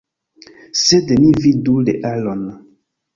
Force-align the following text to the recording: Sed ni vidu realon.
Sed 0.83 1.11
ni 1.23 1.27
vidu 1.43 1.75
realon. 1.91 2.41